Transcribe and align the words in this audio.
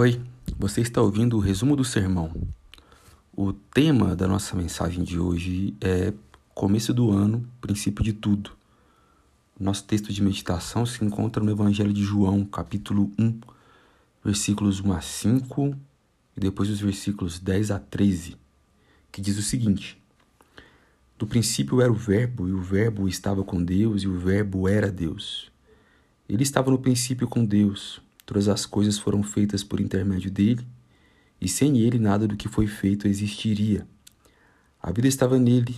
Oi, 0.00 0.22
você 0.56 0.80
está 0.80 1.02
ouvindo 1.02 1.36
o 1.36 1.40
resumo 1.40 1.74
do 1.74 1.82
sermão. 1.82 2.30
O 3.36 3.52
tema 3.52 4.14
da 4.14 4.28
nossa 4.28 4.54
mensagem 4.54 5.02
de 5.02 5.18
hoje 5.18 5.76
é 5.80 6.14
começo 6.54 6.94
do 6.94 7.10
ano, 7.10 7.44
princípio 7.60 8.04
de 8.04 8.12
tudo. 8.12 8.52
Nosso 9.58 9.82
texto 9.82 10.12
de 10.12 10.22
meditação 10.22 10.86
se 10.86 11.04
encontra 11.04 11.42
no 11.42 11.50
Evangelho 11.50 11.92
de 11.92 12.04
João, 12.04 12.44
capítulo 12.44 13.10
1, 13.18 13.40
versículos 14.24 14.80
1 14.80 14.92
a 14.92 15.00
5 15.00 15.76
e 16.36 16.40
depois 16.40 16.70
os 16.70 16.78
versículos 16.78 17.40
10 17.40 17.72
a 17.72 17.80
13, 17.80 18.36
que 19.10 19.20
diz 19.20 19.36
o 19.36 19.42
seguinte: 19.42 20.00
No 21.20 21.26
princípio 21.26 21.80
era 21.80 21.90
o 21.90 21.96
Verbo, 21.96 22.46
e 22.46 22.52
o 22.52 22.62
Verbo 22.62 23.08
estava 23.08 23.42
com 23.42 23.60
Deus, 23.60 24.04
e 24.04 24.06
o 24.06 24.16
Verbo 24.16 24.68
era 24.68 24.92
Deus. 24.92 25.50
Ele 26.28 26.44
estava 26.44 26.70
no 26.70 26.78
princípio 26.78 27.26
com 27.26 27.44
Deus. 27.44 28.00
Todas 28.28 28.46
as 28.46 28.66
coisas 28.66 28.98
foram 28.98 29.22
feitas 29.22 29.64
por 29.64 29.80
intermédio 29.80 30.30
dele, 30.30 30.68
e 31.40 31.48
sem 31.48 31.78
ele 31.78 31.98
nada 31.98 32.28
do 32.28 32.36
que 32.36 32.46
foi 32.46 32.66
feito 32.66 33.08
existiria. 33.08 33.88
A 34.82 34.92
vida 34.92 35.08
estava 35.08 35.38
nele, 35.38 35.74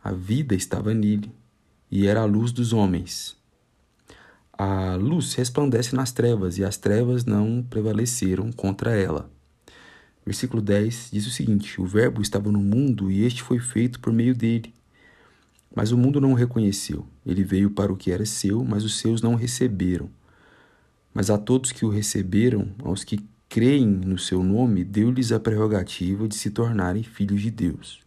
a 0.00 0.12
vida 0.12 0.54
estava 0.54 0.94
nele, 0.94 1.32
e 1.90 2.06
era 2.06 2.20
a 2.20 2.24
luz 2.24 2.52
dos 2.52 2.72
homens. 2.72 3.36
A 4.52 4.94
luz 4.94 5.34
resplandece 5.34 5.92
nas 5.96 6.12
trevas, 6.12 6.56
e 6.56 6.64
as 6.64 6.76
trevas 6.76 7.24
não 7.24 7.66
prevaleceram 7.68 8.52
contra 8.52 8.94
ela. 8.96 9.28
Versículo 10.24 10.62
10 10.62 11.08
diz 11.12 11.26
o 11.26 11.32
seguinte: 11.32 11.80
O 11.80 11.84
Verbo 11.84 12.22
estava 12.22 12.52
no 12.52 12.60
mundo, 12.60 13.10
e 13.10 13.24
este 13.24 13.42
foi 13.42 13.58
feito 13.58 13.98
por 13.98 14.12
meio 14.12 14.36
dele. 14.36 14.72
Mas 15.74 15.90
o 15.90 15.98
mundo 15.98 16.20
não 16.20 16.30
o 16.30 16.36
reconheceu. 16.36 17.04
Ele 17.26 17.42
veio 17.42 17.72
para 17.72 17.92
o 17.92 17.96
que 17.96 18.12
era 18.12 18.24
seu, 18.24 18.64
mas 18.64 18.84
os 18.84 19.00
seus 19.00 19.20
não 19.20 19.32
o 19.32 19.36
receberam. 19.36 20.08
Mas 21.14 21.30
a 21.30 21.36
todos 21.38 21.72
que 21.72 21.84
o 21.84 21.90
receberam, 21.90 22.68
aos 22.82 23.04
que 23.04 23.20
creem 23.48 23.86
no 23.86 24.18
seu 24.18 24.42
nome, 24.42 24.82
deu-lhes 24.82 25.30
a 25.30 25.38
prerrogativa 25.38 26.26
de 26.26 26.34
se 26.34 26.50
tornarem 26.50 27.02
filhos 27.02 27.42
de 27.42 27.50
Deus, 27.50 28.00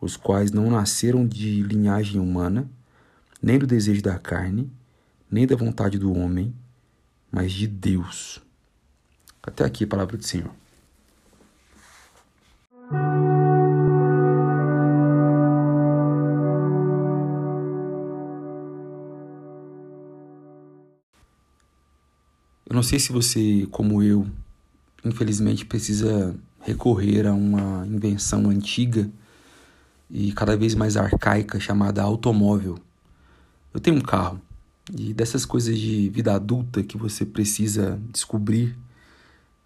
os 0.00 0.16
quais 0.16 0.50
não 0.50 0.70
nasceram 0.70 1.26
de 1.26 1.62
linhagem 1.62 2.20
humana, 2.20 2.68
nem 3.42 3.58
do 3.58 3.66
desejo 3.66 4.00
da 4.00 4.18
carne, 4.18 4.70
nem 5.30 5.46
da 5.46 5.56
vontade 5.56 5.98
do 5.98 6.12
homem, 6.12 6.54
mas 7.30 7.52
de 7.52 7.66
Deus. 7.66 8.40
Até 9.42 9.64
aqui 9.64 9.84
a 9.84 9.86
palavra 9.86 10.16
do 10.16 10.24
Senhor. 10.24 10.50
Não 22.76 22.82
sei 22.82 22.98
se 22.98 23.10
você, 23.10 23.66
como 23.70 24.02
eu, 24.02 24.26
infelizmente 25.02 25.64
precisa 25.64 26.36
recorrer 26.60 27.26
a 27.26 27.32
uma 27.32 27.86
invenção 27.86 28.50
antiga 28.50 29.10
e 30.10 30.30
cada 30.32 30.54
vez 30.58 30.74
mais 30.74 30.94
arcaica 30.94 31.58
chamada 31.58 32.02
automóvel. 32.02 32.78
Eu 33.72 33.80
tenho 33.80 33.96
um 33.96 34.02
carro 34.02 34.38
e 34.94 35.14
dessas 35.14 35.46
coisas 35.46 35.78
de 35.78 36.10
vida 36.10 36.34
adulta 36.34 36.82
que 36.82 36.98
você 36.98 37.24
precisa 37.24 37.98
descobrir 38.12 38.76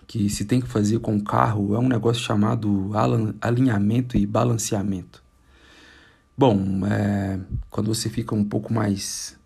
que 0.06 0.30
se 0.30 0.44
tem 0.44 0.60
que 0.60 0.68
fazer 0.68 1.00
com 1.00 1.16
o 1.16 1.24
carro 1.24 1.74
é 1.74 1.80
um 1.80 1.88
negócio 1.88 2.22
chamado 2.22 2.92
alinhamento 3.40 4.16
e 4.16 4.24
balanceamento. 4.24 5.20
Bom, 6.38 6.86
é, 6.86 7.40
quando 7.70 7.92
você 7.92 8.08
fica 8.08 8.36
um 8.36 8.44
pouco 8.44 8.72
mais 8.72 9.36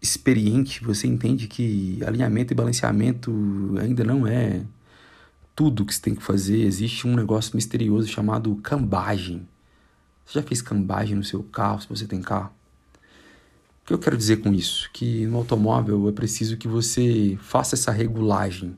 experiente, 0.00 0.82
você 0.82 1.06
entende 1.06 1.46
que 1.46 1.98
alinhamento 2.06 2.52
e 2.52 2.56
balanceamento 2.56 3.74
ainda 3.78 4.02
não 4.02 4.26
é 4.26 4.62
tudo 5.54 5.84
que 5.84 5.94
você 5.94 6.00
tem 6.00 6.14
que 6.14 6.22
fazer. 6.22 6.62
Existe 6.62 7.06
um 7.06 7.14
negócio 7.14 7.54
misterioso 7.54 8.08
chamado 8.08 8.54
cambagem. 8.56 9.46
Você 10.24 10.40
já 10.40 10.42
fez 10.42 10.62
cambagem 10.62 11.16
no 11.16 11.24
seu 11.24 11.42
carro, 11.42 11.82
se 11.82 11.88
você 11.88 12.06
tem 12.06 12.22
carro? 12.22 12.50
O 13.82 13.86
que 13.86 13.92
eu 13.92 13.98
quero 13.98 14.16
dizer 14.16 14.38
com 14.38 14.54
isso? 14.54 14.88
Que 14.92 15.26
no 15.26 15.38
automóvel 15.38 16.08
é 16.08 16.12
preciso 16.12 16.56
que 16.56 16.68
você 16.68 17.36
faça 17.42 17.74
essa 17.74 17.90
regulagem 17.90 18.76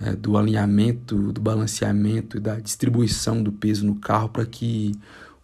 é, 0.00 0.14
do 0.14 0.38
alinhamento, 0.38 1.32
do 1.32 1.40
balanceamento 1.40 2.38
e 2.38 2.40
da 2.40 2.58
distribuição 2.58 3.42
do 3.42 3.52
peso 3.52 3.84
no 3.84 3.96
carro 3.96 4.28
para 4.28 4.46
que 4.46 4.92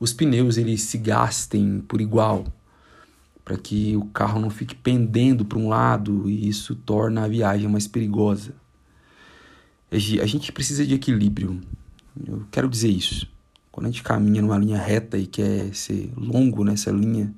os 0.01 0.13
pneus 0.13 0.57
eles 0.57 0.83
se 0.83 0.99
gastem 0.99 1.81
por 1.87 2.01
igual, 2.01 2.47
para 3.47 3.57
que 3.57 3.97
o 3.97 4.05
carro 4.07 4.41
não 4.41 4.51
fique 4.51 4.75
pendendo 4.75 5.45
para 5.45 5.57
um 5.57 5.69
lado 5.69 6.29
e 6.29 6.49
isso 6.49 6.75
torna 6.75 7.23
a 7.23 7.29
viagem 7.29 7.69
mais 7.69 7.87
perigosa. 7.87 8.53
A 9.89 10.27
gente 10.27 10.51
precisa 10.51 10.85
de 10.85 10.95
equilíbrio. 10.95 11.61
Eu 12.27 12.45
quero 12.51 12.69
dizer 12.69 12.89
isso. 12.89 13.29
Quando 13.71 13.87
a 13.87 13.89
gente 13.89 14.03
caminha 14.03 14.43
numa 14.43 14.59
linha 14.59 14.77
reta 14.77 15.17
e 15.17 15.29
quer 15.29 15.73
ser 15.73 16.13
longo 16.17 16.65
nessa 16.65 16.91
linha, 16.91 17.33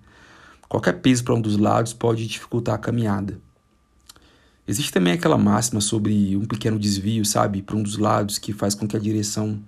qualquer 0.66 0.94
peso 0.94 1.22
para 1.22 1.34
um 1.34 1.42
dos 1.42 1.58
lados 1.58 1.92
pode 1.92 2.26
dificultar 2.26 2.76
a 2.76 2.78
caminhada. 2.78 3.38
Existe 4.66 4.91
também 4.91 5.12
aquela 5.12 5.36
máxima 5.36 5.82
sobre 5.82 6.34
um 6.38 6.47
pequeno 6.47 6.78
desvio, 6.78 7.22
sabe, 7.26 7.60
para 7.60 7.76
um 7.76 7.82
dos 7.82 7.98
lados 7.98 8.38
que 8.38 8.54
faz 8.54 8.74
com 8.74 8.88
que 8.88 8.97
a 8.97 9.00
direção, 9.00 9.62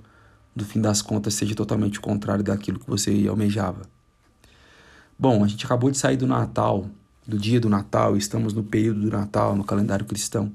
no 0.56 0.64
fim 0.64 0.80
das 0.80 1.02
contas, 1.02 1.34
seja 1.34 1.54
totalmente 1.54 1.98
o 1.98 2.02
contrário 2.02 2.42
daquilo 2.42 2.78
que 2.78 2.88
você 2.88 3.26
almejava. 3.28 3.82
Bom, 5.20 5.44
a 5.44 5.46
gente 5.46 5.66
acabou 5.66 5.90
de 5.90 5.98
sair 5.98 6.16
do 6.16 6.26
Natal, 6.26 6.88
do 7.26 7.36
dia 7.36 7.60
do 7.60 7.68
Natal, 7.68 8.16
estamos 8.16 8.54
no 8.54 8.64
período 8.64 9.02
do 9.02 9.10
Natal 9.10 9.54
no 9.54 9.62
calendário 9.62 10.06
cristão. 10.06 10.50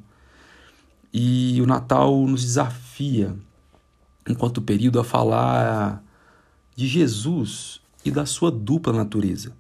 E 1.13 1.61
o 1.61 1.67
Natal 1.67 2.25
nos 2.25 2.41
desafia, 2.41 3.35
enquanto 4.27 4.63
período, 4.63 4.99
a 4.99 5.03
falar 5.03 6.03
de 6.75 6.87
Jesus 6.87 7.79
e 8.03 8.09
da 8.09 8.25
sua 8.25 8.49
dupla 8.49 8.91
natureza. 8.91 9.53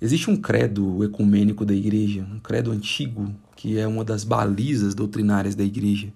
Existe 0.00 0.30
um 0.30 0.36
credo 0.36 1.02
ecumênico 1.02 1.64
da 1.64 1.74
igreja, 1.74 2.22
um 2.22 2.38
credo 2.38 2.70
antigo, 2.70 3.34
que 3.56 3.76
é 3.76 3.88
uma 3.88 4.04
das 4.04 4.22
balizas 4.22 4.94
doutrinárias 4.94 5.56
da 5.56 5.64
igreja, 5.64 6.12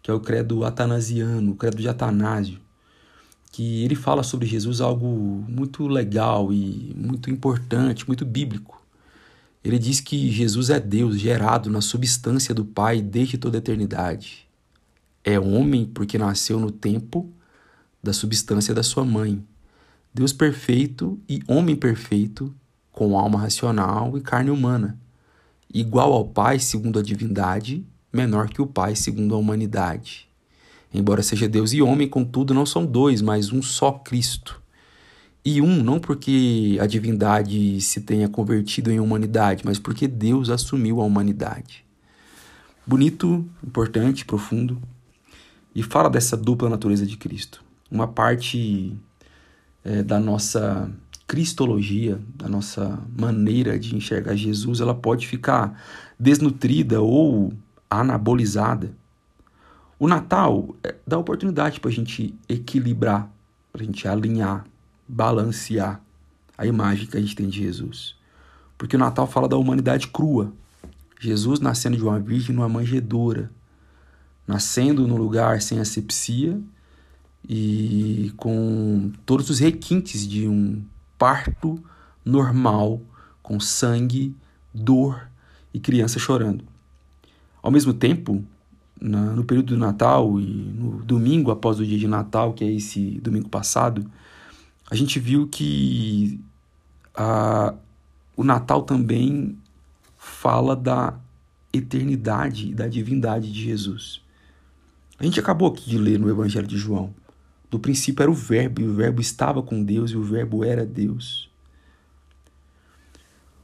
que 0.00 0.08
é 0.08 0.14
o 0.14 0.20
credo 0.20 0.64
atanasiano, 0.64 1.50
o 1.50 1.56
credo 1.56 1.78
de 1.78 1.88
Atanásio 1.88 2.60
que 3.50 3.84
ele 3.84 3.94
fala 3.94 4.22
sobre 4.22 4.46
Jesus 4.46 4.80
algo 4.80 5.06
muito 5.48 5.86
legal 5.88 6.52
e 6.52 6.94
muito 6.96 7.30
importante, 7.30 8.06
muito 8.06 8.24
bíblico. 8.24 8.80
Ele 9.62 9.78
diz 9.78 10.00
que 10.00 10.30
Jesus 10.30 10.70
é 10.70 10.80
Deus 10.80 11.18
gerado 11.18 11.68
na 11.68 11.80
substância 11.80 12.54
do 12.54 12.64
Pai 12.64 13.02
desde 13.02 13.36
toda 13.36 13.58
a 13.58 13.60
eternidade. 13.60 14.48
É 15.22 15.38
homem 15.38 15.84
porque 15.84 16.16
nasceu 16.16 16.58
no 16.58 16.70
tempo 16.70 17.30
da 18.02 18.12
substância 18.12 18.72
da 18.72 18.82
sua 18.82 19.04
mãe. 19.04 19.44
Deus 20.14 20.32
perfeito 20.32 21.20
e 21.28 21.42
homem 21.46 21.76
perfeito, 21.76 22.54
com 22.90 23.18
alma 23.18 23.38
racional 23.38 24.16
e 24.16 24.20
carne 24.20 24.50
humana. 24.50 24.98
Igual 25.72 26.12
ao 26.12 26.26
Pai 26.26 26.58
segundo 26.58 26.98
a 26.98 27.02
divindade, 27.02 27.84
menor 28.12 28.48
que 28.48 28.62
o 28.62 28.66
Pai 28.66 28.96
segundo 28.96 29.34
a 29.34 29.38
humanidade. 29.38 30.29
Embora 30.92 31.22
seja 31.22 31.48
Deus 31.48 31.72
e 31.72 31.80
homem, 31.80 32.08
contudo, 32.08 32.52
não 32.52 32.66
são 32.66 32.84
dois, 32.84 33.22
mas 33.22 33.52
um 33.52 33.62
só 33.62 33.92
Cristo. 33.92 34.60
E 35.44 35.62
um 35.62 35.82
não 35.82 35.98
porque 35.98 36.76
a 36.80 36.86
divindade 36.86 37.80
se 37.80 38.00
tenha 38.00 38.28
convertido 38.28 38.90
em 38.90 39.00
humanidade, 39.00 39.62
mas 39.64 39.78
porque 39.78 40.06
Deus 40.06 40.50
assumiu 40.50 41.00
a 41.00 41.04
humanidade. 41.04 41.84
Bonito, 42.86 43.48
importante, 43.64 44.24
profundo. 44.24 44.82
E 45.74 45.82
fala 45.82 46.10
dessa 46.10 46.36
dupla 46.36 46.68
natureza 46.68 47.06
de 47.06 47.16
Cristo. 47.16 47.62
Uma 47.90 48.08
parte 48.08 48.94
é, 49.84 50.02
da 50.02 50.18
nossa 50.18 50.90
cristologia, 51.26 52.20
da 52.34 52.48
nossa 52.48 52.98
maneira 53.16 53.78
de 53.78 53.94
enxergar 53.94 54.34
Jesus, 54.34 54.80
ela 54.80 54.94
pode 54.94 55.28
ficar 55.28 55.80
desnutrida 56.18 57.00
ou 57.00 57.52
anabolizada 57.88 58.92
o 60.00 60.08
Natal 60.08 60.74
é, 60.82 60.94
dá 61.06 61.18
oportunidade 61.18 61.78
para 61.78 61.90
a 61.90 61.92
gente 61.92 62.34
equilibrar, 62.48 63.30
para 63.70 63.82
a 63.82 63.84
gente 63.84 64.08
alinhar, 64.08 64.64
balancear 65.06 66.00
a 66.56 66.64
imagem 66.64 67.06
que 67.06 67.18
a 67.18 67.20
gente 67.20 67.36
tem 67.36 67.50
de 67.50 67.58
Jesus. 67.58 68.16
Porque 68.78 68.96
o 68.96 68.98
Natal 68.98 69.26
fala 69.26 69.46
da 69.46 69.58
humanidade 69.58 70.08
crua. 70.08 70.54
Jesus 71.20 71.60
nascendo 71.60 71.98
de 71.98 72.02
uma 72.02 72.18
virgem 72.18 72.56
numa 72.56 72.68
manjedoura, 72.68 73.50
nascendo 74.46 75.06
num 75.06 75.18
lugar 75.18 75.60
sem 75.60 75.78
asepsia 75.78 76.58
e 77.46 78.32
com 78.38 79.12
todos 79.26 79.50
os 79.50 79.58
requintes 79.58 80.26
de 80.26 80.48
um 80.48 80.82
parto 81.18 81.78
normal, 82.24 83.02
com 83.42 83.60
sangue, 83.60 84.34
dor 84.72 85.28
e 85.74 85.78
criança 85.78 86.18
chorando. 86.18 86.64
Ao 87.62 87.70
mesmo 87.70 87.92
tempo, 87.92 88.42
na, 89.00 89.32
no 89.32 89.44
período 89.44 89.74
do 89.74 89.78
Natal 89.78 90.38
e 90.38 90.44
no 90.44 91.02
domingo 91.02 91.50
após 91.50 91.80
o 91.80 91.86
dia 91.86 91.98
de 91.98 92.06
Natal, 92.06 92.52
que 92.52 92.64
é 92.64 92.70
esse 92.70 93.18
domingo 93.20 93.48
passado, 93.48 94.08
a 94.90 94.94
gente 94.94 95.18
viu 95.18 95.48
que 95.48 96.40
a, 97.14 97.74
o 98.36 98.44
Natal 98.44 98.82
também 98.82 99.56
fala 100.18 100.76
da 100.76 101.14
eternidade 101.72 102.70
e 102.70 102.74
da 102.74 102.88
divindade 102.88 103.50
de 103.50 103.62
Jesus. 103.62 104.20
A 105.18 105.24
gente 105.24 105.38
acabou 105.38 105.68
aqui 105.68 105.88
de 105.88 105.98
ler 105.98 106.18
no 106.18 106.28
Evangelho 106.28 106.66
de 106.66 106.76
João. 106.76 107.14
Do 107.70 107.78
princípio 107.78 108.22
era 108.22 108.30
o 108.30 108.34
Verbo, 108.34 108.80
e 108.80 108.84
o 108.84 108.94
Verbo 108.94 109.20
estava 109.20 109.62
com 109.62 109.82
Deus, 109.82 110.10
e 110.10 110.16
o 110.16 110.22
Verbo 110.22 110.64
era 110.64 110.84
Deus. 110.84 111.48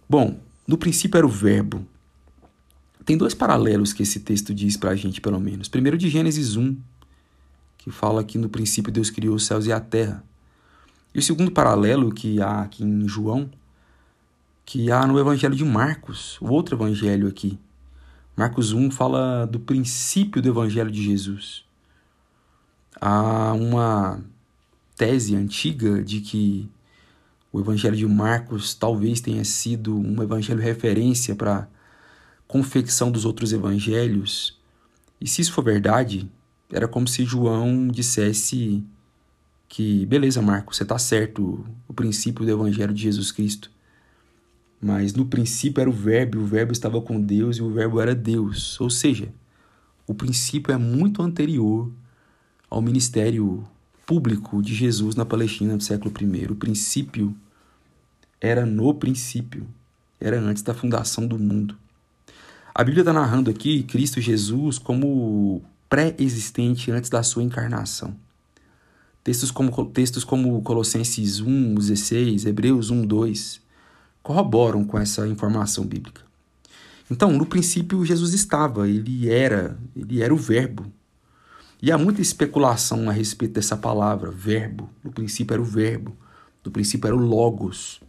Bom, 0.08 0.38
no 0.66 0.78
princípio 0.78 1.18
era 1.18 1.26
o 1.26 1.30
Verbo. 1.30 1.84
Tem 3.06 3.16
dois 3.16 3.34
paralelos 3.34 3.92
que 3.92 4.02
esse 4.02 4.18
texto 4.18 4.52
diz 4.52 4.76
para 4.76 4.90
a 4.90 4.96
gente, 4.96 5.20
pelo 5.20 5.38
menos. 5.38 5.68
Primeiro 5.68 5.96
de 5.96 6.08
Gênesis 6.08 6.56
1, 6.56 6.76
que 7.78 7.88
fala 7.88 8.24
que 8.24 8.36
no 8.36 8.48
princípio 8.48 8.92
Deus 8.92 9.10
criou 9.10 9.36
os 9.36 9.46
céus 9.46 9.64
e 9.64 9.72
a 9.72 9.78
terra. 9.78 10.24
E 11.14 11.20
o 11.20 11.22
segundo 11.22 11.52
paralelo 11.52 12.12
que 12.12 12.42
há 12.42 12.62
aqui 12.62 12.82
em 12.82 13.06
João, 13.06 13.48
que 14.64 14.90
há 14.90 15.06
no 15.06 15.20
Evangelho 15.20 15.54
de 15.54 15.64
Marcos, 15.64 16.36
o 16.40 16.48
outro 16.48 16.74
evangelho 16.74 17.28
aqui. 17.28 17.56
Marcos 18.36 18.72
1 18.72 18.90
fala 18.90 19.46
do 19.46 19.60
princípio 19.60 20.42
do 20.42 20.48
Evangelho 20.48 20.90
de 20.90 21.04
Jesus. 21.04 21.64
Há 23.00 23.52
uma 23.52 24.20
tese 24.96 25.36
antiga 25.36 26.02
de 26.02 26.20
que 26.20 26.68
o 27.52 27.60
Evangelho 27.60 27.96
de 27.96 28.06
Marcos 28.06 28.74
talvez 28.74 29.20
tenha 29.20 29.44
sido 29.44 29.96
um 29.96 30.20
evangelho 30.20 30.60
referência 30.60 31.36
para 31.36 31.68
confecção 32.46 33.10
dos 33.10 33.24
outros 33.24 33.52
evangelhos. 33.52 34.58
E 35.20 35.26
se 35.26 35.40
isso 35.42 35.52
for 35.52 35.64
verdade, 35.64 36.30
era 36.70 36.86
como 36.86 37.06
se 37.06 37.24
João 37.24 37.88
dissesse 37.88 38.84
que, 39.68 40.06
beleza, 40.06 40.40
Marcos, 40.40 40.76
você 40.76 40.82
está 40.82 40.98
certo, 40.98 41.66
o 41.88 41.94
princípio 41.94 42.44
do 42.44 42.50
evangelho 42.50 42.94
de 42.94 43.02
Jesus 43.02 43.32
Cristo. 43.32 43.70
Mas 44.80 45.14
no 45.14 45.26
princípio 45.26 45.80
era 45.80 45.90
o 45.90 45.92
Verbo, 45.92 46.38
e 46.38 46.40
o 46.42 46.46
Verbo 46.46 46.72
estava 46.72 47.00
com 47.00 47.20
Deus 47.20 47.56
e 47.56 47.62
o 47.62 47.70
Verbo 47.70 48.00
era 48.00 48.14
Deus. 48.14 48.80
Ou 48.80 48.90
seja, 48.90 49.32
o 50.06 50.14
princípio 50.14 50.72
é 50.72 50.76
muito 50.76 51.22
anterior 51.22 51.90
ao 52.68 52.82
ministério 52.82 53.66
público 54.04 54.62
de 54.62 54.74
Jesus 54.74 55.16
na 55.16 55.24
Palestina 55.24 55.76
do 55.76 55.82
século 55.82 56.14
I. 56.20 56.52
O 56.52 56.54
princípio 56.54 57.34
era 58.40 58.64
no 58.64 58.94
princípio, 58.94 59.66
era 60.20 60.38
antes 60.38 60.62
da 60.62 60.74
fundação 60.74 61.26
do 61.26 61.38
mundo. 61.38 61.76
A 62.78 62.84
Bíblia 62.84 63.00
está 63.00 63.10
narrando 63.10 63.50
aqui 63.50 63.82
Cristo 63.84 64.20
Jesus 64.20 64.78
como 64.78 65.62
pré-existente 65.88 66.90
antes 66.90 67.08
da 67.08 67.22
sua 67.22 67.42
encarnação. 67.42 68.14
Textos 69.24 69.50
como, 69.50 69.86
textos 69.86 70.24
como 70.24 70.60
Colossenses 70.60 71.40
1, 71.40 71.74
16, 71.74 72.44
Hebreus 72.44 72.90
1, 72.90 73.06
2 73.06 73.62
corroboram 74.22 74.84
com 74.84 74.98
essa 74.98 75.26
informação 75.26 75.86
bíblica. 75.86 76.20
Então, 77.10 77.32
no 77.32 77.46
princípio, 77.46 78.04
Jesus 78.04 78.34
estava, 78.34 78.86
ele 78.86 79.30
era, 79.30 79.78
ele 79.96 80.22
era 80.22 80.34
o 80.34 80.36
Verbo. 80.36 80.84
E 81.80 81.90
há 81.90 81.96
muita 81.96 82.20
especulação 82.20 83.08
a 83.08 83.12
respeito 83.14 83.54
dessa 83.54 83.78
palavra, 83.78 84.30
verbo. 84.30 84.90
No 85.02 85.10
princípio 85.10 85.54
era 85.54 85.62
o 85.62 85.64
verbo, 85.64 86.14
no 86.62 86.70
princípio 86.70 87.06
era 87.06 87.16
o 87.16 87.26
logos. 87.26 88.02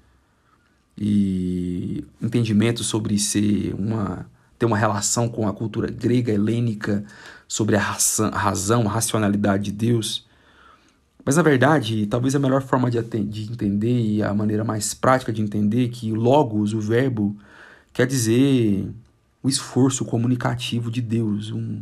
E 0.98 2.04
entendimento 2.22 2.84
sobre 2.84 3.18
ser 3.18 3.74
uma 3.74 4.26
ter 4.58 4.66
uma 4.66 4.78
relação 4.78 5.30
com 5.30 5.48
a 5.48 5.54
cultura 5.54 5.90
grega 5.90 6.32
helênica, 6.32 7.04
sobre 7.48 7.76
a 7.76 7.80
razão, 7.80 8.88
a 8.88 8.92
racionalidade 8.92 9.66
de 9.66 9.72
Deus. 9.72 10.28
Mas 11.24 11.38
na 11.38 11.42
verdade, 11.42 12.06
talvez 12.08 12.36
a 12.36 12.40
melhor 12.40 12.62
forma 12.62 12.92
de, 12.92 13.02
de 13.02 13.52
entender 13.52 14.00
e 14.00 14.24
a 14.24 14.34
maneira 14.34 14.64
mais 14.64 14.94
prática 14.94 15.32
de 15.32 15.42
entender 15.42 15.90
que 15.90 16.12
logos, 16.12 16.74
o 16.74 16.80
verbo, 16.80 17.36
quer 17.94 18.06
dizer 18.06 18.90
o 19.42 19.50
esforço 19.50 20.04
comunicativo 20.04 20.92
de 20.92 21.02
Deus, 21.02 21.52
um 21.52 21.82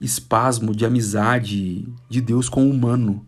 espasmo 0.00 0.74
de 0.74 0.84
amizade 0.84 1.86
de 2.08 2.20
Deus 2.20 2.48
com 2.48 2.66
o 2.66 2.70
humano. 2.70 3.24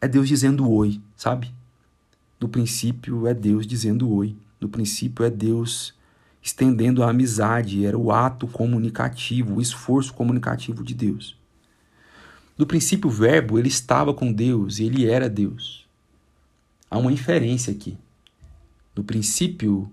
É 0.00 0.06
Deus 0.06 0.28
dizendo 0.28 0.70
oi, 0.70 1.00
sabe? 1.16 1.52
No 2.40 2.48
princípio 2.48 3.26
é 3.26 3.34
Deus 3.34 3.66
dizendo 3.66 4.10
oi. 4.12 4.36
No 4.60 4.68
princípio 4.68 5.24
é 5.24 5.30
Deus 5.30 5.94
estendendo 6.42 7.02
a 7.02 7.10
amizade, 7.10 7.84
era 7.84 7.98
o 7.98 8.12
ato 8.12 8.46
comunicativo, 8.46 9.56
o 9.56 9.60
esforço 9.60 10.14
comunicativo 10.14 10.82
de 10.82 10.94
Deus. 10.94 11.36
No 12.56 12.66
princípio, 12.66 13.08
o 13.08 13.12
Verbo 13.12 13.58
ele 13.58 13.68
estava 13.68 14.12
com 14.12 14.32
Deus 14.32 14.78
e 14.78 14.84
ele 14.84 15.06
era 15.06 15.28
Deus. 15.28 15.86
Há 16.90 16.98
uma 16.98 17.12
inferência 17.12 17.72
aqui. 17.72 17.96
No 18.96 19.04
princípio, 19.04 19.90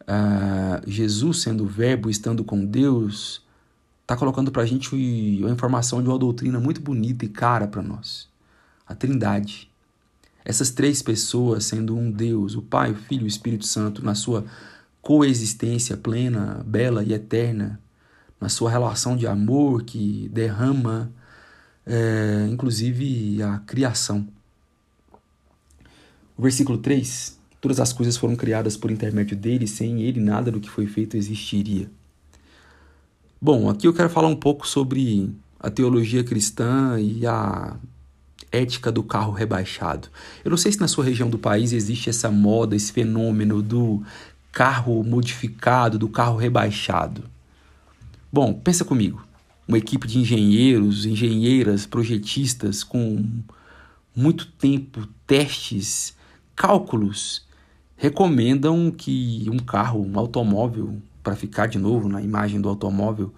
uh, 0.00 0.90
Jesus 0.90 1.42
sendo 1.42 1.64
o 1.64 1.68
Verbo, 1.68 2.10
estando 2.10 2.42
com 2.42 2.64
Deus, 2.64 3.42
está 4.02 4.16
colocando 4.16 4.50
para 4.50 4.62
a 4.62 4.66
gente 4.66 4.94
uma 5.40 5.50
informação 5.50 6.02
de 6.02 6.08
uma 6.08 6.18
doutrina 6.18 6.58
muito 6.58 6.80
bonita 6.80 7.24
e 7.24 7.28
cara 7.28 7.68
para 7.68 7.82
nós. 7.82 8.28
A 8.86 8.94
Trindade. 8.94 9.70
Essas 10.44 10.70
três 10.70 11.00
pessoas 11.00 11.64
sendo 11.64 11.96
um 11.96 12.10
Deus, 12.10 12.54
o 12.54 12.60
Pai, 12.60 12.90
o 12.90 12.96
Filho 12.96 13.22
e 13.22 13.24
o 13.24 13.28
Espírito 13.28 13.66
Santo, 13.66 14.04
na 14.04 14.14
sua 14.14 14.44
coexistência 15.04 15.96
plena, 15.96 16.64
bela 16.66 17.04
e 17.04 17.12
eterna, 17.12 17.78
na 18.40 18.48
sua 18.48 18.70
relação 18.70 19.16
de 19.16 19.26
amor 19.26 19.84
que 19.84 20.28
derrama 20.32 21.12
é, 21.86 22.46
inclusive 22.50 23.42
a 23.42 23.58
criação. 23.58 24.26
O 26.36 26.42
versículo 26.42 26.78
3: 26.78 27.38
Todas 27.60 27.78
as 27.78 27.92
coisas 27.92 28.16
foram 28.16 28.34
criadas 28.34 28.76
por 28.76 28.90
intermédio 28.90 29.36
dele, 29.36 29.66
sem 29.66 30.02
ele 30.02 30.20
nada 30.20 30.50
do 30.50 30.60
que 30.60 30.70
foi 30.70 30.86
feito 30.86 31.16
existiria. 31.16 31.90
Bom, 33.40 33.68
aqui 33.68 33.86
eu 33.86 33.92
quero 33.92 34.08
falar 34.08 34.28
um 34.28 34.36
pouco 34.36 34.66
sobre 34.66 35.30
a 35.60 35.70
teologia 35.70 36.24
cristã 36.24 36.98
e 36.98 37.26
a 37.26 37.76
ética 38.50 38.90
do 38.90 39.02
carro 39.02 39.32
rebaixado. 39.32 40.08
Eu 40.44 40.50
não 40.50 40.56
sei 40.56 40.72
se 40.72 40.80
na 40.80 40.88
sua 40.88 41.04
região 41.04 41.28
do 41.28 41.38
país 41.38 41.72
existe 41.72 42.08
essa 42.08 42.30
moda, 42.30 42.76
esse 42.76 42.92
fenômeno 42.92 43.60
do 43.60 44.02
carro 44.54 45.02
modificado, 45.02 45.98
do 45.98 46.08
carro 46.08 46.36
rebaixado. 46.36 47.24
Bom, 48.32 48.54
pensa 48.54 48.84
comigo 48.84 49.26
uma 49.66 49.78
equipe 49.78 50.06
de 50.06 50.18
engenheiros, 50.18 51.04
engenheiras, 51.04 51.86
projetistas 51.86 52.84
com 52.84 53.24
muito 54.14 54.46
tempo, 54.46 55.08
testes, 55.26 56.14
cálculos, 56.54 57.44
recomendam 57.96 58.90
que 58.90 59.48
um 59.50 59.58
carro, 59.58 60.06
um 60.06 60.18
automóvel, 60.18 61.02
para 61.22 61.34
ficar 61.34 61.66
de 61.66 61.78
novo 61.78 62.08
na 62.08 62.22
imagem 62.22 62.60
do 62.60 62.68
automóvel, 62.68 63.34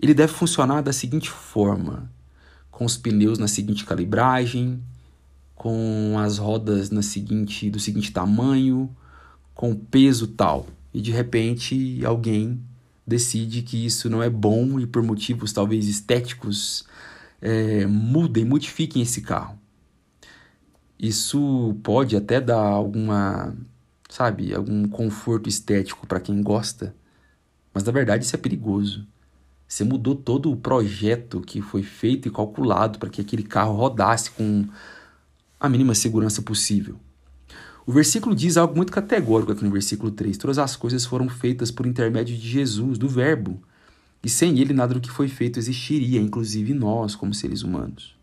ele 0.00 0.12
deve 0.12 0.32
funcionar 0.32 0.82
da 0.82 0.92
seguinte 0.92 1.30
forma: 1.30 2.10
com 2.70 2.84
os 2.84 2.96
pneus 2.96 3.38
na 3.38 3.48
seguinte 3.48 3.86
calibragem, 3.86 4.82
com 5.54 6.16
as 6.18 6.36
rodas 6.36 6.90
na 6.90 7.00
seguinte 7.00 7.70
do 7.70 7.80
seguinte 7.80 8.12
tamanho, 8.12 8.94
com 9.56 9.74
peso 9.74 10.28
tal. 10.28 10.68
E 10.94 11.00
de 11.00 11.10
repente 11.10 12.04
alguém 12.04 12.60
decide 13.04 13.62
que 13.62 13.84
isso 13.84 14.08
não 14.08 14.22
é 14.22 14.30
bom 14.30 14.78
e 14.78 14.86
por 14.86 15.02
motivos 15.02 15.52
talvez 15.52 15.88
estéticos 15.88 16.84
é, 17.40 17.86
mudem, 17.86 18.44
modifiquem 18.44 19.02
esse 19.02 19.22
carro. 19.22 19.58
Isso 20.98 21.76
pode 21.82 22.16
até 22.16 22.40
dar 22.40 22.60
alguma, 22.60 23.54
sabe, 24.08 24.54
algum 24.54 24.88
conforto 24.88 25.48
estético 25.48 26.06
para 26.06 26.20
quem 26.20 26.42
gosta, 26.42 26.94
mas 27.72 27.84
na 27.84 27.92
verdade 27.92 28.24
isso 28.24 28.34
é 28.34 28.38
perigoso. 28.38 29.06
Você 29.68 29.84
mudou 29.84 30.14
todo 30.14 30.50
o 30.50 30.56
projeto 30.56 31.40
que 31.40 31.60
foi 31.60 31.82
feito 31.82 32.28
e 32.28 32.30
calculado 32.30 32.98
para 32.98 33.10
que 33.10 33.20
aquele 33.20 33.42
carro 33.42 33.74
rodasse 33.74 34.30
com 34.30 34.64
a 35.58 35.68
mínima 35.68 35.94
segurança 35.94 36.40
possível. 36.40 36.98
O 37.86 37.92
versículo 37.92 38.34
diz 38.34 38.56
algo 38.56 38.74
muito 38.74 38.92
categórico 38.92 39.52
aqui 39.52 39.64
no 39.64 39.70
versículo 39.70 40.10
3. 40.10 40.36
Todas 40.36 40.58
as 40.58 40.74
coisas 40.74 41.06
foram 41.06 41.28
feitas 41.28 41.70
por 41.70 41.86
intermédio 41.86 42.36
de 42.36 42.48
Jesus, 42.48 42.98
do 42.98 43.08
Verbo. 43.08 43.62
E 44.24 44.28
sem 44.28 44.58
ele 44.58 44.74
nada 44.74 44.92
do 44.92 45.00
que 45.00 45.08
foi 45.08 45.28
feito 45.28 45.60
existiria, 45.60 46.20
inclusive 46.20 46.74
nós, 46.74 47.14
como 47.14 47.32
seres 47.32 47.62
humanos. 47.62 48.16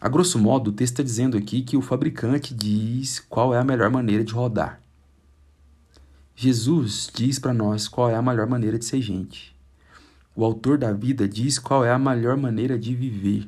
A 0.00 0.08
grosso 0.08 0.38
modo, 0.38 0.70
o 0.70 0.72
texto 0.72 0.94
está 0.94 1.02
dizendo 1.02 1.36
aqui 1.36 1.60
que 1.60 1.76
o 1.76 1.82
fabricante 1.82 2.54
diz 2.54 3.20
qual 3.20 3.54
é 3.54 3.58
a 3.58 3.64
melhor 3.64 3.90
maneira 3.90 4.24
de 4.24 4.32
rodar. 4.32 4.80
Jesus 6.34 7.10
diz 7.14 7.38
para 7.38 7.52
nós 7.52 7.86
qual 7.86 8.08
é 8.08 8.14
a 8.14 8.22
melhor 8.22 8.46
maneira 8.46 8.78
de 8.78 8.86
ser 8.86 9.02
gente. 9.02 9.54
O 10.34 10.42
autor 10.42 10.78
da 10.78 10.90
vida 10.90 11.28
diz 11.28 11.58
qual 11.58 11.84
é 11.84 11.92
a 11.92 11.98
melhor 11.98 12.36
maneira 12.38 12.78
de 12.78 12.94
viver. 12.94 13.46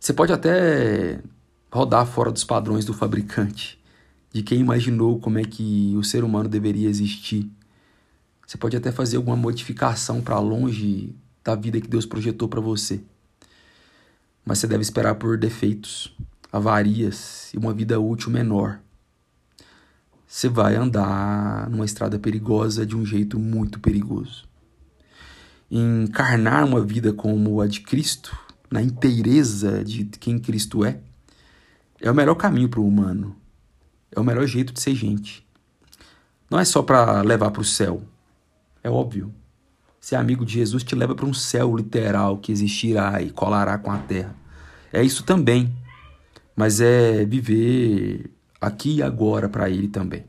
Você 0.00 0.12
pode 0.14 0.32
até 0.32 1.20
rodar 1.72 2.04
fora 2.04 2.30
dos 2.30 2.44
padrões 2.44 2.84
do 2.84 2.92
fabricante, 2.92 3.82
de 4.30 4.42
quem 4.42 4.60
imaginou 4.60 5.18
como 5.18 5.38
é 5.38 5.42
que 5.42 5.94
o 5.96 6.04
ser 6.04 6.22
humano 6.22 6.48
deveria 6.48 6.88
existir. 6.88 7.50
Você 8.46 8.58
pode 8.58 8.76
até 8.76 8.92
fazer 8.92 9.16
alguma 9.16 9.36
modificação 9.36 10.20
para 10.20 10.38
longe 10.38 11.16
da 11.42 11.54
vida 11.54 11.80
que 11.80 11.88
Deus 11.88 12.04
projetou 12.04 12.46
para 12.46 12.60
você. 12.60 13.00
Mas 14.44 14.58
você 14.58 14.66
deve 14.66 14.82
esperar 14.82 15.14
por 15.14 15.38
defeitos, 15.38 16.14
avarias 16.52 17.52
e 17.54 17.56
uma 17.56 17.72
vida 17.72 17.98
útil 17.98 18.30
menor. 18.30 18.78
Você 20.26 20.48
vai 20.48 20.76
andar 20.76 21.70
numa 21.70 21.86
estrada 21.86 22.18
perigosa 22.18 22.84
de 22.84 22.94
um 22.94 23.04
jeito 23.04 23.38
muito 23.38 23.80
perigoso. 23.80 24.44
encarnar 25.70 26.66
uma 26.66 26.82
vida 26.82 27.14
como 27.14 27.62
a 27.62 27.66
de 27.66 27.80
Cristo, 27.80 28.36
na 28.70 28.82
inteireza 28.82 29.82
de 29.82 30.04
quem 30.04 30.38
Cristo 30.38 30.84
é, 30.84 31.00
é 32.02 32.10
o 32.10 32.14
melhor 32.14 32.34
caminho 32.34 32.68
para 32.68 32.80
o 32.80 32.86
humano. 32.86 33.36
É 34.10 34.18
o 34.18 34.24
melhor 34.24 34.44
jeito 34.46 34.72
de 34.72 34.80
ser 34.80 34.94
gente. 34.94 35.46
Não 36.50 36.58
é 36.58 36.64
só 36.64 36.82
para 36.82 37.22
levar 37.22 37.50
para 37.52 37.62
o 37.62 37.64
céu. 37.64 38.02
É 38.82 38.90
óbvio. 38.90 39.32
Ser 40.00 40.16
amigo 40.16 40.44
de 40.44 40.54
Jesus 40.54 40.82
te 40.82 40.96
leva 40.96 41.14
para 41.14 41.24
um 41.24 41.32
céu 41.32 41.76
literal 41.76 42.36
que 42.38 42.50
existirá 42.50 43.22
e 43.22 43.30
colará 43.30 43.78
com 43.78 43.90
a 43.90 43.98
terra. 43.98 44.34
É 44.92 45.02
isso 45.02 45.22
também. 45.22 45.72
Mas 46.56 46.80
é 46.80 47.24
viver 47.24 48.30
aqui 48.60 48.96
e 48.96 49.02
agora 49.02 49.48
para 49.48 49.70
Ele 49.70 49.86
também. 49.86 50.24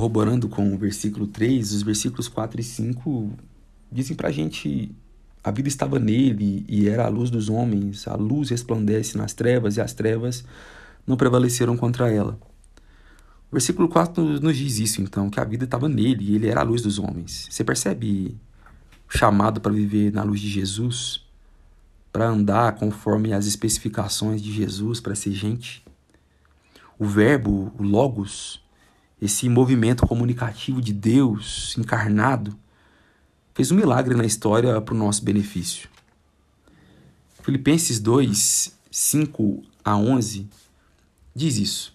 Corroborando 0.00 0.48
com 0.48 0.72
o 0.72 0.78
versículo 0.78 1.26
3, 1.26 1.74
os 1.74 1.82
versículos 1.82 2.26
4 2.26 2.58
e 2.58 2.64
5 2.64 3.30
dizem 3.92 4.16
pra 4.16 4.30
gente 4.30 4.90
a 5.44 5.50
vida 5.50 5.68
estava 5.68 5.98
nele 5.98 6.64
e 6.66 6.88
era 6.88 7.04
a 7.04 7.08
luz 7.08 7.28
dos 7.28 7.50
homens, 7.50 8.08
a 8.08 8.14
luz 8.14 8.48
resplandece 8.48 9.18
nas 9.18 9.34
trevas 9.34 9.76
e 9.76 9.80
as 9.82 9.92
trevas 9.92 10.42
não 11.06 11.18
prevaleceram 11.18 11.76
contra 11.76 12.10
ela. 12.10 12.38
O 13.50 13.52
versículo 13.52 13.90
4 13.90 14.40
nos 14.40 14.56
diz 14.56 14.78
isso, 14.78 15.02
então, 15.02 15.28
que 15.28 15.38
a 15.38 15.44
vida 15.44 15.64
estava 15.64 15.86
nele 15.86 16.30
e 16.30 16.34
ele 16.34 16.48
era 16.48 16.60
a 16.60 16.64
luz 16.64 16.80
dos 16.80 16.98
homens. 16.98 17.48
Você 17.50 17.62
percebe 17.62 18.38
o 19.06 19.18
chamado 19.18 19.60
para 19.60 19.72
viver 19.72 20.10
na 20.14 20.22
luz 20.22 20.40
de 20.40 20.48
Jesus? 20.48 21.22
Para 22.10 22.26
andar 22.26 22.76
conforme 22.76 23.34
as 23.34 23.46
especificações 23.46 24.40
de 24.40 24.50
Jesus, 24.50 24.98
para 24.98 25.14
ser 25.14 25.32
gente? 25.32 25.84
O 26.98 27.04
Verbo, 27.04 27.70
o 27.78 27.82
Logos, 27.82 28.62
esse 29.20 29.48
movimento 29.48 30.06
comunicativo 30.06 30.80
de 30.80 30.92
Deus 30.92 31.74
encarnado, 31.76 32.56
fez 33.54 33.70
um 33.70 33.76
milagre 33.76 34.14
na 34.14 34.24
história 34.24 34.80
para 34.80 34.94
o 34.94 34.98
nosso 34.98 35.22
benefício. 35.22 35.88
Filipenses 37.42 38.00
2, 38.00 38.76
5 38.90 39.62
a 39.84 39.96
11 39.96 40.48
diz 41.34 41.56
isso, 41.58 41.94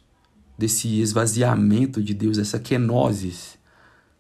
desse 0.58 1.00
esvaziamento 1.00 2.02
de 2.02 2.14
Deus, 2.14 2.38
dessa 2.38 2.60
kenosis, 2.60 3.58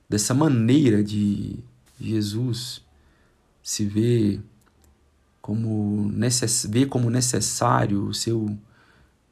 dessa 0.09 0.33
maneira 0.33 1.03
de 1.03 1.59
Jesus 1.99 2.81
se 3.61 3.85
ver 3.85 4.41
como, 5.41 6.11
necess, 6.11 6.67
ver 6.69 6.87
como 6.87 7.09
necessário 7.09 8.05
o 8.05 8.13
seu 8.13 8.57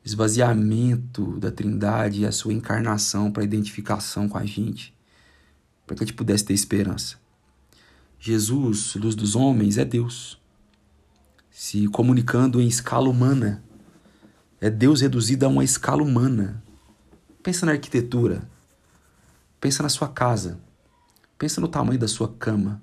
esvaziamento 0.04 1.40
da 1.40 1.52
Trindade 1.52 2.22
e 2.22 2.26
a 2.26 2.32
sua 2.32 2.54
encarnação 2.54 3.32
para 3.32 3.44
identificação 3.44 4.28
com 4.28 4.38
a 4.38 4.46
gente, 4.46 4.94
para 5.86 5.96
que 5.96 6.04
a 6.04 6.06
gente 6.06 6.16
pudesse 6.16 6.44
ter 6.46 6.54
esperança. 6.54 7.18
Jesus, 8.20 8.96
luz 8.96 9.16
dos 9.16 9.36
homens, 9.36 9.78
é 9.78 9.86
Deus, 9.86 10.42
se 11.50 11.88
comunicando 11.88 12.62
em 12.62 12.68
escala 12.68 13.10
humana. 13.10 13.64
É 14.60 14.70
Deus 14.70 15.02
reduzido 15.02 15.46
a 15.46 15.50
uma 15.50 15.64
escala 15.64 16.02
humana. 16.02 16.64
Pensa 17.42 17.66
na 17.66 17.74
arquitetura, 17.74 18.50
pensa 19.60 19.84
na 19.84 19.90
sua 19.90 20.08
casa, 20.08 20.60
pensa 21.38 21.60
no 21.60 21.68
tamanho 21.68 22.00
da 22.00 22.08
sua 22.08 22.30
cama. 22.30 22.82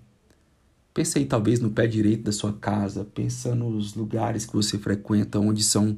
Pensa 0.92 1.18
aí 1.18 1.24
talvez 1.24 1.60
no 1.60 1.70
pé 1.70 1.86
direito 1.86 2.24
da 2.24 2.32
sua 2.32 2.52
casa, 2.52 3.04
pensa 3.04 3.54
nos 3.54 3.94
lugares 3.94 4.44
que 4.44 4.52
você 4.52 4.78
frequenta, 4.78 5.38
onde 5.38 5.62
são 5.62 5.96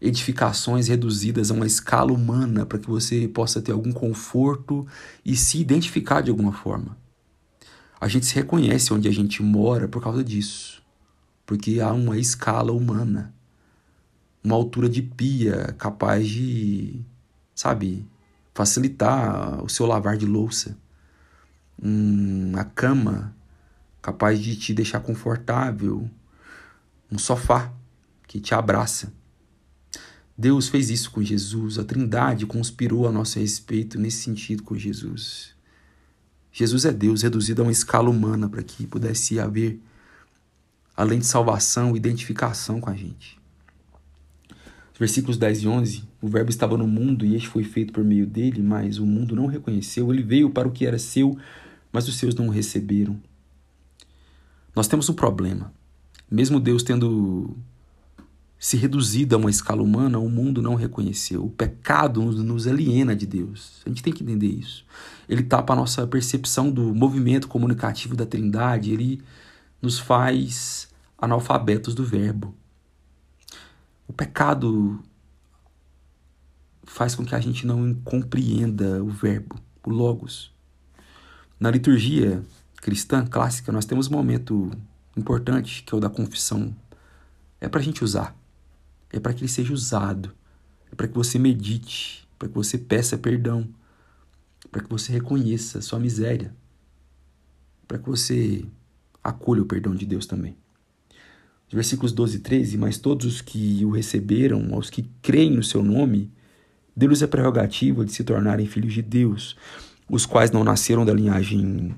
edificações 0.00 0.88
reduzidas 0.88 1.50
a 1.50 1.54
uma 1.54 1.66
escala 1.66 2.12
humana 2.12 2.64
para 2.64 2.78
que 2.78 2.88
você 2.88 3.26
possa 3.26 3.60
ter 3.60 3.72
algum 3.72 3.92
conforto 3.92 4.86
e 5.24 5.36
se 5.36 5.60
identificar 5.60 6.20
de 6.20 6.30
alguma 6.30 6.52
forma. 6.52 6.96
A 8.00 8.06
gente 8.06 8.26
se 8.26 8.34
reconhece 8.34 8.92
onde 8.92 9.08
a 9.08 9.12
gente 9.12 9.42
mora 9.42 9.88
por 9.88 10.02
causa 10.02 10.22
disso, 10.22 10.82
porque 11.44 11.80
há 11.80 11.92
uma 11.92 12.16
escala 12.16 12.72
humana, 12.72 13.34
uma 14.42 14.54
altura 14.54 14.88
de 14.88 15.02
pia 15.02 15.74
capaz 15.76 16.28
de, 16.28 17.00
sabe, 17.54 18.06
facilitar 18.54 19.62
o 19.64 19.68
seu 19.68 19.84
lavar 19.84 20.16
de 20.16 20.26
louça, 20.26 20.76
uma 21.80 22.64
cama 22.64 23.34
capaz 24.00 24.38
de 24.38 24.56
te 24.56 24.72
deixar 24.72 25.00
confortável, 25.00 26.08
um 27.10 27.18
sofá 27.18 27.72
que 28.26 28.40
te 28.40 28.54
abraça. 28.54 29.12
Deus 30.40 30.68
fez 30.68 30.88
isso 30.88 31.10
com 31.10 31.20
Jesus, 31.20 31.80
a 31.80 31.84
Trindade 31.84 32.46
conspirou 32.46 33.08
a 33.08 33.10
nosso 33.10 33.40
respeito 33.40 33.98
nesse 33.98 34.18
sentido 34.18 34.62
com 34.62 34.78
Jesus. 34.78 35.52
Jesus 36.52 36.84
é 36.84 36.92
Deus 36.92 37.22
reduzido 37.22 37.60
a 37.60 37.64
uma 37.64 37.72
escala 37.72 38.08
humana 38.08 38.48
para 38.48 38.62
que 38.62 38.86
pudesse 38.86 39.40
haver, 39.40 39.80
além 40.96 41.18
de 41.18 41.26
salvação, 41.26 41.96
identificação 41.96 42.80
com 42.80 42.88
a 42.88 42.94
gente. 42.94 43.36
Versículos 44.96 45.36
10 45.36 45.62
e 45.62 45.68
11: 45.68 46.04
O 46.22 46.28
Verbo 46.28 46.50
estava 46.50 46.78
no 46.78 46.86
mundo 46.86 47.26
e 47.26 47.34
este 47.34 47.48
foi 47.48 47.64
feito 47.64 47.92
por 47.92 48.04
meio 48.04 48.26
dele, 48.26 48.62
mas 48.62 48.98
o 48.98 49.06
mundo 49.06 49.34
não 49.34 49.46
reconheceu. 49.46 50.12
Ele 50.12 50.22
veio 50.22 50.50
para 50.50 50.68
o 50.68 50.72
que 50.72 50.86
era 50.86 51.00
seu, 51.00 51.36
mas 51.92 52.06
os 52.06 52.16
seus 52.16 52.36
não 52.36 52.46
o 52.46 52.50
receberam. 52.50 53.20
Nós 54.74 54.86
temos 54.86 55.08
um 55.08 55.14
problema. 55.14 55.72
Mesmo 56.30 56.60
Deus 56.60 56.84
tendo 56.84 57.56
se 58.58 58.76
reduzido 58.76 59.36
a 59.36 59.38
uma 59.38 59.50
escala 59.50 59.82
humana, 59.82 60.18
o 60.18 60.28
mundo 60.28 60.60
não 60.60 60.74
reconheceu. 60.74 61.44
O 61.44 61.50
pecado 61.50 62.20
nos 62.20 62.66
aliena 62.66 63.14
de 63.14 63.24
Deus. 63.24 63.80
A 63.86 63.88
gente 63.88 64.02
tem 64.02 64.12
que 64.12 64.24
entender 64.24 64.48
isso. 64.48 64.84
Ele 65.28 65.44
tapa 65.44 65.72
a 65.72 65.76
nossa 65.76 66.06
percepção 66.06 66.70
do 66.70 66.92
movimento 66.92 67.46
comunicativo 67.46 68.16
da 68.16 68.26
Trindade, 68.26 68.92
ele 68.92 69.22
nos 69.80 69.98
faz 69.98 70.88
analfabetos 71.16 71.94
do 71.94 72.04
Verbo. 72.04 72.52
O 74.08 74.12
pecado 74.12 74.98
faz 76.82 77.14
com 77.14 77.24
que 77.24 77.34
a 77.34 77.40
gente 77.40 77.64
não 77.64 77.94
compreenda 77.94 79.02
o 79.04 79.08
Verbo, 79.08 79.56
o 79.86 79.90
Logos. 79.90 80.50
Na 81.60 81.70
liturgia 81.70 82.42
cristã 82.76 83.24
clássica, 83.24 83.70
nós 83.70 83.84
temos 83.84 84.08
um 84.08 84.12
momento 84.12 84.70
importante, 85.16 85.84
que 85.84 85.94
é 85.94 85.96
o 85.96 86.00
da 86.00 86.08
confissão. 86.08 86.74
É 87.60 87.68
para 87.68 87.80
a 87.80 87.82
gente 87.82 88.02
usar 88.02 88.34
é 89.12 89.20
para 89.20 89.32
que 89.32 89.40
ele 89.40 89.48
seja 89.48 89.72
usado, 89.72 90.32
é 90.90 90.94
para 90.94 91.08
que 91.08 91.14
você 91.14 91.38
medite, 91.38 92.28
para 92.38 92.48
que 92.48 92.54
você 92.54 92.78
peça 92.78 93.16
perdão, 93.16 93.68
para 94.70 94.82
que 94.82 94.90
você 94.90 95.12
reconheça 95.12 95.78
a 95.78 95.82
sua 95.82 95.98
miséria, 95.98 96.54
para 97.86 97.98
que 97.98 98.08
você 98.08 98.64
acolha 99.22 99.62
o 99.62 99.66
perdão 99.66 99.94
de 99.94 100.06
Deus 100.06 100.26
também. 100.26 100.56
Os 101.68 101.74
versículos 101.74 102.12
12 102.12 102.36
e 102.36 102.40
13, 102.40 102.78
mas 102.78 102.98
todos 102.98 103.26
os 103.26 103.40
que 103.40 103.84
o 103.84 103.90
receberam, 103.90 104.74
aos 104.74 104.88
que 104.88 105.08
creem 105.20 105.52
no 105.52 105.62
seu 105.62 105.82
nome, 105.82 106.30
deu-lhes 106.96 107.22
a 107.22 107.28
prerrogativa 107.28 108.04
de 108.04 108.12
se 108.12 108.24
tornarem 108.24 108.66
filhos 108.66 108.94
de 108.94 109.02
Deus, 109.02 109.56
os 110.08 110.24
quais 110.24 110.50
não 110.50 110.64
nasceram 110.64 111.04
da 111.04 111.12
linhagem 111.12 111.94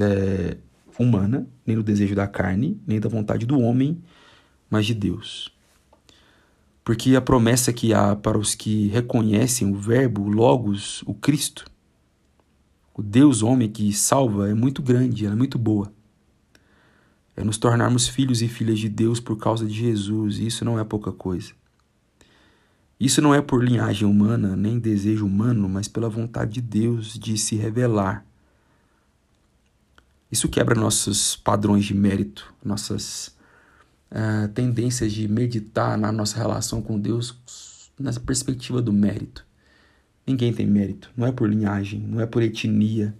é, 0.00 0.56
humana, 0.98 1.46
nem 1.66 1.76
do 1.76 1.82
desejo 1.82 2.14
da 2.14 2.28
carne, 2.28 2.80
nem 2.86 3.00
da 3.00 3.08
vontade 3.08 3.44
do 3.44 3.58
homem, 3.58 4.00
mas 4.70 4.86
de 4.86 4.94
Deus. 4.94 5.52
Porque 6.86 7.16
a 7.16 7.20
promessa 7.20 7.72
que 7.72 7.92
há 7.92 8.14
para 8.14 8.38
os 8.38 8.54
que 8.54 8.86
reconhecem 8.86 9.68
o 9.72 9.74
Verbo, 9.74 10.22
o 10.22 10.28
Logos, 10.28 11.02
o 11.04 11.12
Cristo, 11.12 11.64
o 12.94 13.02
Deus 13.02 13.42
homem 13.42 13.68
que 13.68 13.92
salva, 13.92 14.48
é 14.48 14.54
muito 14.54 14.80
grande, 14.80 15.26
é 15.26 15.34
muito 15.34 15.58
boa. 15.58 15.92
É 17.36 17.42
nos 17.42 17.58
tornarmos 17.58 18.06
filhos 18.06 18.40
e 18.40 18.46
filhas 18.46 18.78
de 18.78 18.88
Deus 18.88 19.18
por 19.18 19.36
causa 19.36 19.66
de 19.66 19.74
Jesus, 19.74 20.38
e 20.38 20.46
isso 20.46 20.64
não 20.64 20.78
é 20.78 20.84
pouca 20.84 21.10
coisa. 21.10 21.52
Isso 23.00 23.20
não 23.20 23.34
é 23.34 23.42
por 23.42 23.64
linhagem 23.64 24.06
humana, 24.06 24.54
nem 24.54 24.78
desejo 24.78 25.26
humano, 25.26 25.68
mas 25.68 25.88
pela 25.88 26.08
vontade 26.08 26.52
de 26.52 26.60
Deus 26.60 27.18
de 27.18 27.36
se 27.36 27.56
revelar. 27.56 28.24
Isso 30.30 30.48
quebra 30.48 30.78
nossos 30.78 31.34
padrões 31.34 31.84
de 31.84 31.94
mérito, 31.94 32.54
nossas 32.64 33.35
tendências 34.54 35.12
de 35.12 35.26
meditar 35.28 35.98
na 35.98 36.12
nossa 36.12 36.36
relação 36.36 36.80
com 36.80 36.98
Deus 36.98 37.38
nessa 37.98 38.20
perspectiva 38.20 38.80
do 38.80 38.92
mérito. 38.92 39.44
Ninguém 40.26 40.52
tem 40.52 40.66
mérito, 40.66 41.10
não 41.16 41.26
é 41.26 41.32
por 41.32 41.48
linhagem, 41.48 42.00
não 42.00 42.20
é 42.20 42.26
por 42.26 42.42
etnia, 42.42 43.14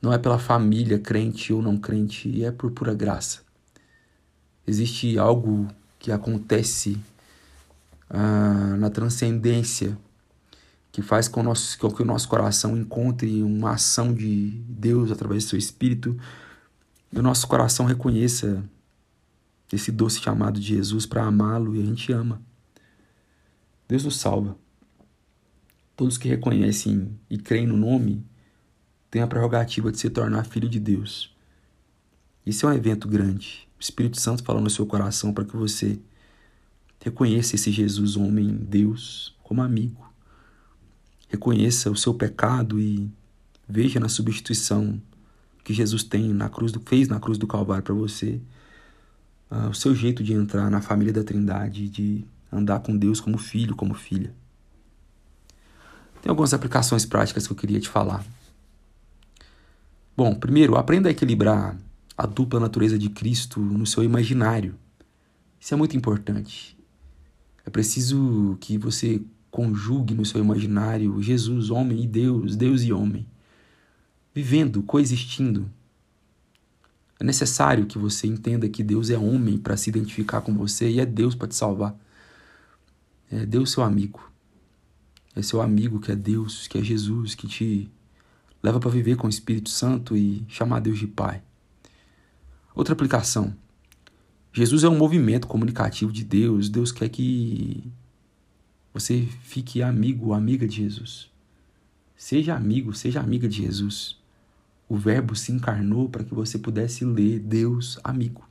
não 0.00 0.12
é 0.12 0.18
pela 0.18 0.38
família 0.38 0.98
crente 0.98 1.52
ou 1.52 1.62
não 1.62 1.76
crente, 1.76 2.44
é 2.44 2.50
por 2.50 2.70
pura 2.70 2.92
graça. 2.92 3.40
Existe 4.66 5.18
algo 5.18 5.68
que 5.98 6.12
acontece 6.12 6.98
uh, 8.10 8.76
na 8.76 8.90
transcendência 8.90 9.96
que 10.90 11.00
faz 11.00 11.26
com, 11.26 11.42
nosso, 11.42 11.78
com 11.78 11.90
que 11.90 12.02
o 12.02 12.04
nosso 12.04 12.28
coração 12.28 12.76
encontre 12.76 13.42
uma 13.42 13.72
ação 13.72 14.12
de 14.12 14.50
Deus 14.68 15.10
através 15.10 15.44
do 15.44 15.50
seu 15.50 15.58
Espírito 15.58 16.18
e 17.10 17.18
o 17.18 17.22
nosso 17.22 17.48
coração 17.48 17.86
reconheça 17.86 18.62
esse 19.76 19.90
doce 19.90 20.20
chamado 20.20 20.60
de 20.60 20.66
Jesus 20.66 21.06
para 21.06 21.24
amá-lo 21.24 21.74
e 21.74 21.82
a 21.82 21.84
gente 21.84 22.12
ama. 22.12 22.42
Deus 23.88 24.04
nos 24.04 24.16
salva. 24.16 24.56
Todos 25.96 26.18
que 26.18 26.28
reconhecem 26.28 27.18
e 27.28 27.38
creem 27.38 27.66
no 27.66 27.76
nome 27.76 28.24
têm 29.10 29.22
a 29.22 29.26
prerrogativa 29.26 29.90
de 29.90 29.98
se 29.98 30.10
tornar 30.10 30.44
filho 30.44 30.68
de 30.68 30.80
Deus. 30.80 31.34
Isso 32.44 32.66
é 32.66 32.70
um 32.70 32.74
evento 32.74 33.06
grande. 33.06 33.68
O 33.78 33.82
Espírito 33.82 34.20
Santo 34.20 34.42
fala 34.42 34.60
no 34.60 34.70
seu 34.70 34.86
coração 34.86 35.32
para 35.32 35.44
que 35.44 35.56
você 35.56 36.00
reconheça 37.00 37.54
esse 37.54 37.70
Jesus, 37.70 38.16
homem, 38.16 38.48
Deus, 38.48 39.36
como 39.42 39.62
amigo. 39.62 40.10
Reconheça 41.28 41.90
o 41.90 41.96
seu 41.96 42.14
pecado 42.14 42.80
e 42.80 43.10
veja 43.68 44.00
na 44.00 44.08
substituição 44.08 45.00
que 45.64 45.72
Jesus 45.72 46.02
tem 46.02 46.32
na 46.32 46.48
cruz 46.48 46.72
do, 46.72 46.80
fez 46.80 47.08
na 47.08 47.20
cruz 47.20 47.38
do 47.38 47.46
Calvário 47.46 47.84
para 47.84 47.94
você 47.94 48.40
uh, 49.52 49.68
o 49.68 49.74
seu 49.74 49.94
jeito 49.94 50.24
de 50.24 50.32
entrar 50.32 50.70
na 50.70 50.80
família 50.80 51.12
da 51.12 51.22
Trindade, 51.22 51.88
de 51.88 52.24
andar 52.50 52.80
com 52.80 52.96
Deus 52.96 53.20
como 53.20 53.36
filho, 53.36 53.76
como 53.76 53.92
filha. 53.92 54.32
Tem 56.22 56.30
algumas 56.30 56.54
aplicações 56.54 57.04
práticas 57.04 57.46
que 57.46 57.52
eu 57.52 57.56
queria 57.56 57.80
te 57.80 57.88
falar. 57.88 58.24
Bom, 60.16 60.34
primeiro, 60.34 60.76
aprenda 60.76 61.08
a 61.08 61.12
equilibrar 61.12 61.76
a 62.16 62.26
dupla 62.26 62.60
natureza 62.60 62.98
de 62.98 63.10
Cristo 63.10 63.60
no 63.60 63.86
seu 63.86 64.04
imaginário. 64.04 64.74
Isso 65.60 65.74
é 65.74 65.76
muito 65.76 65.96
importante. 65.96 66.78
É 67.66 67.70
preciso 67.70 68.56
que 68.60 68.78
você 68.78 69.20
conjugue 69.50 70.14
no 70.14 70.24
seu 70.24 70.40
imaginário 70.40 71.20
Jesus, 71.22 71.70
homem 71.70 72.04
e 72.04 72.06
Deus, 72.06 72.56
Deus 72.56 72.82
e 72.82 72.92
homem, 72.92 73.26
vivendo, 74.34 74.82
coexistindo. 74.82 75.68
É 77.22 77.24
necessário 77.24 77.86
que 77.86 77.98
você 77.98 78.26
entenda 78.26 78.68
que 78.68 78.82
Deus 78.82 79.08
é 79.08 79.16
homem 79.16 79.56
para 79.56 79.76
se 79.76 79.88
identificar 79.88 80.40
com 80.40 80.52
você 80.52 80.90
e 80.90 80.98
é 80.98 81.06
Deus 81.06 81.36
para 81.36 81.46
te 81.46 81.54
salvar. 81.54 81.96
É 83.30 83.46
Deus 83.46 83.70
seu 83.70 83.84
amigo. 83.84 84.28
É 85.36 85.40
seu 85.40 85.62
amigo 85.62 86.00
que 86.00 86.10
é 86.10 86.16
Deus, 86.16 86.66
que 86.66 86.78
é 86.78 86.82
Jesus, 86.82 87.36
que 87.36 87.46
te 87.46 87.88
leva 88.60 88.80
para 88.80 88.90
viver 88.90 89.14
com 89.14 89.28
o 89.28 89.30
Espírito 89.30 89.70
Santo 89.70 90.16
e 90.16 90.44
chamar 90.48 90.80
Deus 90.80 90.98
de 90.98 91.06
Pai. 91.06 91.40
Outra 92.74 92.92
aplicação. 92.92 93.54
Jesus 94.52 94.82
é 94.82 94.88
um 94.88 94.98
movimento 94.98 95.46
comunicativo 95.46 96.10
de 96.10 96.24
Deus. 96.24 96.68
Deus 96.68 96.90
quer 96.90 97.08
que 97.08 97.84
você 98.92 99.28
fique 99.44 99.80
amigo, 99.80 100.32
amiga 100.32 100.66
de 100.66 100.74
Jesus. 100.74 101.30
Seja 102.16 102.56
amigo, 102.56 102.92
seja 102.92 103.20
amiga 103.20 103.46
de 103.46 103.58
Jesus. 103.58 104.20
O 104.92 104.96
Verbo 104.98 105.34
se 105.34 105.50
encarnou 105.50 106.06
para 106.06 106.22
que 106.22 106.34
você 106.34 106.58
pudesse 106.58 107.02
ler 107.02 107.38
Deus 107.38 107.98
amigo. 108.04 108.46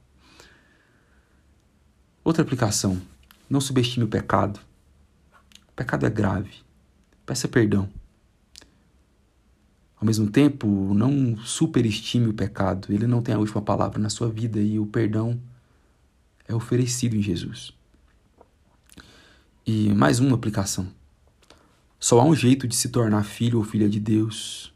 Outra 2.24 2.42
aplicação. 2.42 3.00
Não 3.48 3.62
subestime 3.62 4.06
o 4.06 4.08
pecado. 4.08 4.60
O 5.70 5.72
pecado 5.76 6.04
é 6.04 6.10
grave. 6.10 6.64
Peça 7.28 7.48
perdão. 7.48 7.88
Ao 9.96 10.04
mesmo 10.04 10.32
tempo, 10.32 10.96
não 10.96 11.38
superestime 11.38 12.30
o 12.30 12.34
pecado. 12.34 12.92
Ele 12.92 13.06
não 13.06 13.22
tem 13.22 13.36
a 13.36 13.38
última 13.38 13.62
palavra 13.62 14.00
na 14.00 14.10
sua 14.10 14.28
vida 14.28 14.60
e 14.60 14.80
o 14.80 14.88
perdão 14.88 15.40
é 16.48 16.56
oferecido 16.56 17.16
em 17.16 17.22
Jesus. 17.22 17.72
E 19.64 19.94
mais 19.94 20.20
uma 20.20 20.34
aplicação. 20.34 20.88
Só 22.00 22.20
há 22.20 22.26
um 22.26 22.34
jeito 22.34 22.68
de 22.68 22.76
se 22.76 22.90
tornar 22.90 23.26
filho 23.26 23.60
ou 23.60 23.64
filha 23.64 23.88
de 23.88 24.00
Deus. 24.00 24.74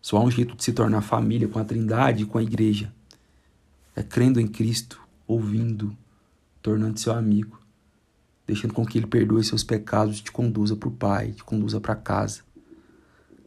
Só 0.00 0.16
há 0.16 0.24
um 0.24 0.30
jeito 0.30 0.56
de 0.56 0.64
se 0.64 0.72
tornar 0.72 1.02
família 1.02 1.48
com 1.48 1.58
a 1.58 1.64
Trindade 1.64 2.22
e 2.22 2.26
com 2.26 2.38
a 2.38 2.42
igreja. 2.42 2.92
É 3.94 4.02
crendo 4.02 4.40
em 4.40 4.46
Cristo, 4.46 5.00
ouvindo, 5.26 5.96
tornando 6.62 6.98
seu 6.98 7.12
amigo, 7.12 7.60
deixando 8.46 8.72
com 8.72 8.86
que 8.86 8.98
ele 8.98 9.06
perdoe 9.06 9.44
seus 9.44 9.62
pecados 9.62 10.20
te 10.20 10.32
conduza 10.32 10.74
para 10.74 10.88
o 10.88 10.92
Pai, 10.92 11.32
te 11.32 11.44
conduza 11.44 11.80
para 11.80 11.94
casa, 11.94 12.40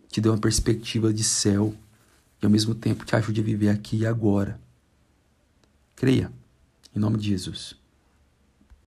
te 0.10 0.22
dê 0.22 0.30
uma 0.30 0.38
perspectiva 0.38 1.14
de 1.14 1.24
céu 1.24 1.74
e 2.42 2.46
ao 2.46 2.52
mesmo 2.52 2.76
tempo 2.76 3.06
te 3.06 3.16
ajude 3.16 3.42
a 3.42 3.44
viver 3.44 3.70
aqui 3.70 3.98
e 3.98 4.06
agora. 4.06 4.60
Creia, 5.96 6.32
em 6.96 7.00
nome 7.00 7.18
de 7.18 7.30
Jesus. 7.30 7.81